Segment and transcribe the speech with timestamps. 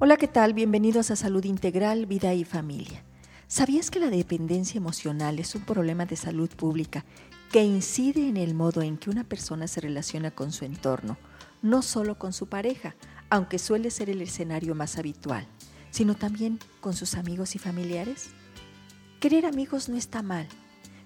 [0.00, 0.54] Hola, ¿qué tal?
[0.54, 3.02] Bienvenidos a Salud Integral, Vida y Familia.
[3.48, 7.04] ¿Sabías que la dependencia emocional es un problema de salud pública
[7.50, 11.18] que incide en el modo en que una persona se relaciona con su entorno,
[11.62, 12.94] no solo con su pareja,
[13.28, 15.48] aunque suele ser el escenario más habitual,
[15.90, 18.28] sino también con sus amigos y familiares?
[19.18, 20.46] Querer amigos no está mal,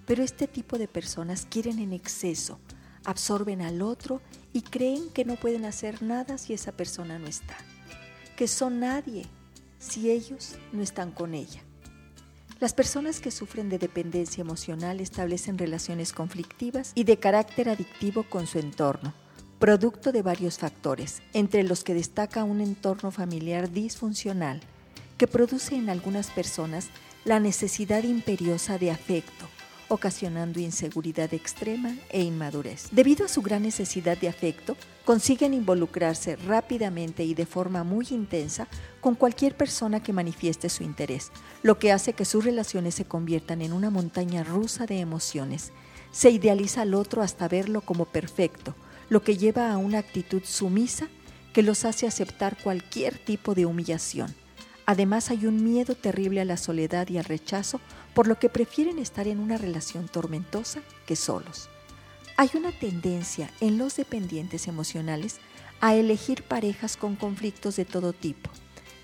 [0.04, 2.58] pero este tipo de personas quieren en exceso,
[3.06, 4.20] absorben al otro
[4.52, 7.56] y creen que no pueden hacer nada si esa persona no está
[8.36, 9.26] que son nadie
[9.78, 11.62] si ellos no están con ella.
[12.60, 18.46] Las personas que sufren de dependencia emocional establecen relaciones conflictivas y de carácter adictivo con
[18.46, 19.12] su entorno,
[19.58, 24.60] producto de varios factores, entre los que destaca un entorno familiar disfuncional,
[25.18, 26.88] que produce en algunas personas
[27.24, 29.48] la necesidad imperiosa de afecto,
[29.92, 32.88] ocasionando inseguridad extrema e inmadurez.
[32.92, 34.74] Debido a su gran necesidad de afecto,
[35.04, 38.68] consiguen involucrarse rápidamente y de forma muy intensa
[39.02, 41.30] con cualquier persona que manifieste su interés,
[41.62, 45.72] lo que hace que sus relaciones se conviertan en una montaña rusa de emociones.
[46.10, 48.74] Se idealiza al otro hasta verlo como perfecto,
[49.10, 51.08] lo que lleva a una actitud sumisa
[51.52, 54.34] que los hace aceptar cualquier tipo de humillación.
[54.86, 57.80] Además hay un miedo terrible a la soledad y al rechazo,
[58.14, 61.68] por lo que prefieren estar en una relación tormentosa que solos.
[62.36, 65.38] Hay una tendencia en los dependientes emocionales
[65.80, 68.50] a elegir parejas con conflictos de todo tipo,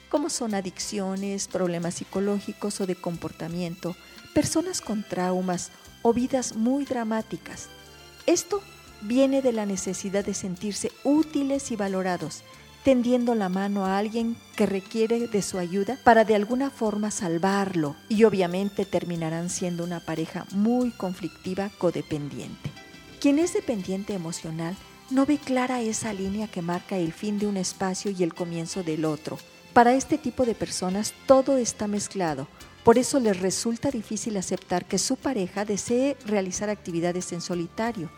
[0.08, 3.96] como son adicciones, problemas psicológicos o de comportamiento,
[4.34, 5.70] personas con traumas
[6.02, 7.68] o vidas muy dramáticas.
[8.26, 8.62] Esto
[9.02, 12.42] viene de la necesidad de sentirse útiles y valorados
[12.84, 17.96] tendiendo la mano a alguien que requiere de su ayuda para de alguna forma salvarlo
[18.08, 22.70] y obviamente terminarán siendo una pareja muy conflictiva codependiente.
[23.20, 24.76] Quien es dependiente emocional
[25.10, 28.82] no ve clara esa línea que marca el fin de un espacio y el comienzo
[28.82, 29.38] del otro.
[29.72, 32.46] Para este tipo de personas todo está mezclado,
[32.84, 38.10] por eso les resulta difícil aceptar que su pareja desee realizar actividades en solitario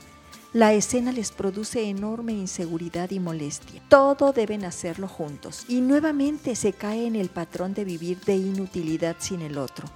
[0.53, 3.81] la escena les produce enorme inseguridad y molestia.
[3.89, 5.65] Todo deben hacerlo juntos.
[5.69, 9.87] Y nuevamente se cae en el patrón de vivir de inutilidad sin el otro.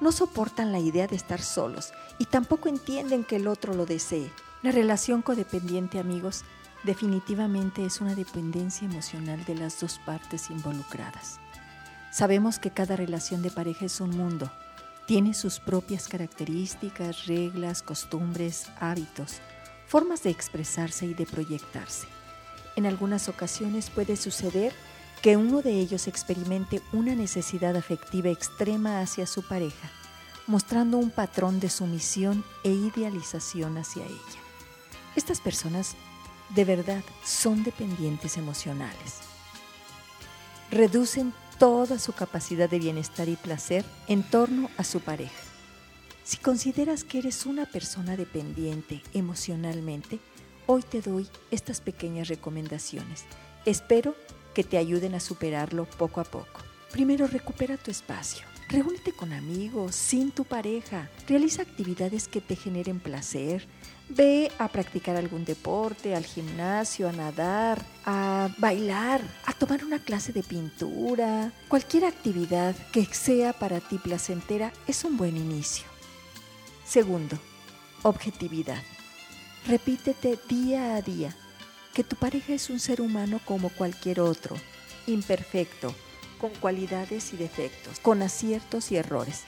[0.00, 4.30] No soportan la idea de estar solos y tampoco entienden que el otro lo desee.
[4.62, 6.44] La relación codependiente, amigos,
[6.84, 11.40] definitivamente es una dependencia emocional de las dos partes involucradas.
[12.12, 14.48] Sabemos que cada relación de pareja es un mundo.
[15.08, 19.40] Tiene sus propias características, reglas, costumbres, hábitos
[19.94, 22.08] formas de expresarse y de proyectarse.
[22.74, 24.72] En algunas ocasiones puede suceder
[25.22, 29.92] que uno de ellos experimente una necesidad afectiva extrema hacia su pareja,
[30.48, 34.40] mostrando un patrón de sumisión e idealización hacia ella.
[35.14, 35.94] Estas personas
[36.56, 39.20] de verdad son dependientes emocionales.
[40.72, 45.53] Reducen toda su capacidad de bienestar y placer en torno a su pareja
[46.24, 50.18] si consideras que eres una persona dependiente emocionalmente,
[50.66, 53.24] hoy te doy estas pequeñas recomendaciones.
[53.66, 54.16] Espero
[54.54, 56.60] que te ayuden a superarlo poco a poco.
[56.90, 58.46] Primero, recupera tu espacio.
[58.70, 61.10] Reúnete con amigos, sin tu pareja.
[61.28, 63.68] Realiza actividades que te generen placer.
[64.08, 70.32] Ve a practicar algún deporte, al gimnasio, a nadar, a bailar, a tomar una clase
[70.32, 71.52] de pintura.
[71.68, 75.93] Cualquier actividad que sea para ti placentera es un buen inicio.
[76.94, 77.36] Segundo,
[78.04, 78.80] objetividad.
[79.66, 81.34] Repítete día a día
[81.92, 84.54] que tu pareja es un ser humano como cualquier otro,
[85.08, 85.92] imperfecto,
[86.38, 89.42] con cualidades y defectos, con aciertos y errores.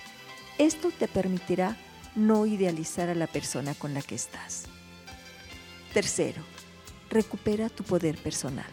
[0.59, 1.77] Esto te permitirá
[2.17, 4.65] no idealizar a la persona con la que estás.
[5.95, 6.43] Tercero,
[7.11, 8.67] recupera tu poder personal.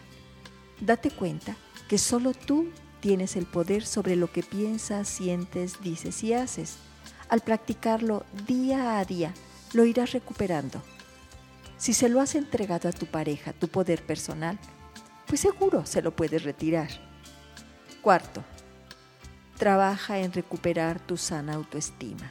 [0.80, 1.54] Date cuenta
[1.88, 6.78] que solo tú tienes el poder sobre lo que piensas, sientes, dices y haces.
[7.34, 9.34] Al practicarlo día a día,
[9.72, 10.80] lo irás recuperando.
[11.76, 14.56] Si se lo has entregado a tu pareja, tu poder personal,
[15.26, 16.90] pues seguro se lo puedes retirar.
[18.02, 18.44] Cuarto,
[19.58, 22.30] trabaja en recuperar tu sana autoestima.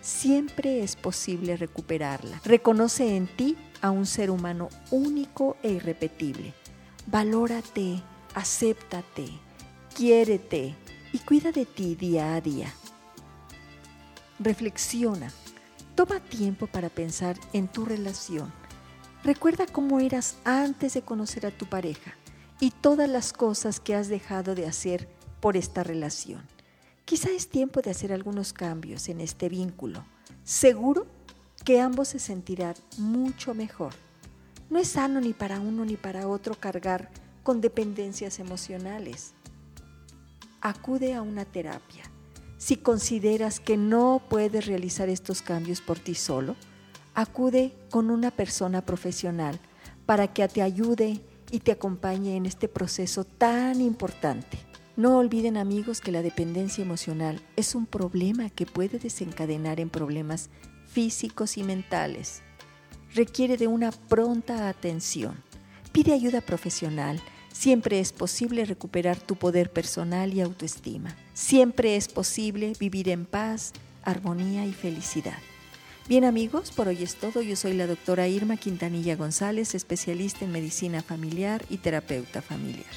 [0.00, 2.40] Siempre es posible recuperarla.
[2.44, 6.54] Reconoce en ti a un ser humano único e irrepetible.
[7.06, 8.02] Valórate,
[8.34, 9.28] acéptate,
[9.94, 10.74] quiérete
[11.12, 12.74] y cuida de ti día a día.
[14.40, 15.32] Reflexiona.
[15.94, 18.52] Toma tiempo para pensar en tu relación.
[19.22, 22.14] Recuerda cómo eras antes de conocer a tu pareja
[22.58, 25.08] y todas las cosas que has dejado de hacer
[25.40, 26.42] por esta relación.
[27.04, 30.04] Quizá es tiempo de hacer algunos cambios en este vínculo.
[30.42, 31.06] Seguro
[31.64, 33.94] que ambos se sentirán mucho mejor.
[34.68, 37.10] No es sano ni para uno ni para otro cargar
[37.44, 39.34] con dependencias emocionales.
[40.60, 42.13] acude a una terapia.
[42.64, 46.56] Si consideras que no puedes realizar estos cambios por ti solo,
[47.14, 49.60] acude con una persona profesional
[50.06, 51.20] para que te ayude
[51.50, 54.56] y te acompañe en este proceso tan importante.
[54.96, 60.48] No olviden amigos que la dependencia emocional es un problema que puede desencadenar en problemas
[60.86, 62.40] físicos y mentales.
[63.14, 65.36] Requiere de una pronta atención.
[65.92, 67.20] Pide ayuda profesional.
[67.54, 71.16] Siempre es posible recuperar tu poder personal y autoestima.
[71.34, 73.72] Siempre es posible vivir en paz,
[74.02, 75.38] armonía y felicidad.
[76.08, 77.40] Bien amigos, por hoy es todo.
[77.42, 82.92] Yo soy la doctora Irma Quintanilla González, especialista en medicina familiar y terapeuta familiar.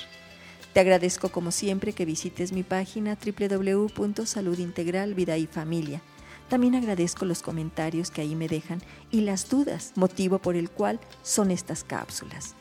[0.73, 6.01] Te agradezco como siempre que visites mi página www.salud integral vida y familia.
[6.49, 8.81] También agradezco los comentarios que ahí me dejan
[9.11, 12.55] y las dudas, motivo por el cual son estas cápsulas.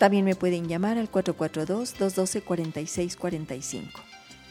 [0.00, 3.84] También me pueden llamar al 442-212-4645.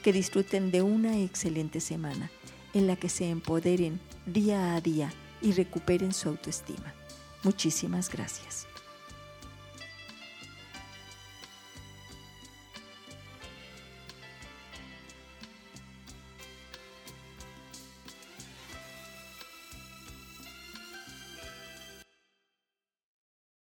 [0.03, 2.29] Que disfruten de una excelente semana
[2.75, 5.11] en la que se empoderen día a día
[5.41, 6.93] y recuperen su autoestima.
[7.41, 8.68] Muchísimas gracias.